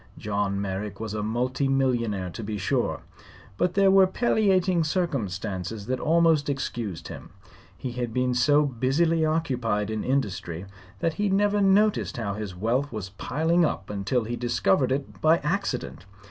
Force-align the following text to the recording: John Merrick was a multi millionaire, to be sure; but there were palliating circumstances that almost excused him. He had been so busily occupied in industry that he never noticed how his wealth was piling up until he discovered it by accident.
John 0.17 0.59
Merrick 0.59 0.99
was 0.99 1.13
a 1.13 1.21
multi 1.21 1.67
millionaire, 1.67 2.31
to 2.31 2.43
be 2.43 2.57
sure; 2.57 3.01
but 3.55 3.75
there 3.75 3.91
were 3.91 4.07
palliating 4.07 4.83
circumstances 4.83 5.85
that 5.85 5.99
almost 5.99 6.49
excused 6.49 7.09
him. 7.09 7.29
He 7.77 7.91
had 7.91 8.11
been 8.11 8.33
so 8.33 8.65
busily 8.65 9.23
occupied 9.23 9.91
in 9.91 10.03
industry 10.03 10.65
that 11.01 11.13
he 11.21 11.29
never 11.29 11.61
noticed 11.61 12.17
how 12.17 12.33
his 12.33 12.55
wealth 12.55 12.91
was 12.91 13.09
piling 13.09 13.63
up 13.63 13.91
until 13.91 14.23
he 14.23 14.35
discovered 14.35 14.91
it 14.91 15.21
by 15.21 15.37
accident. 15.43 16.07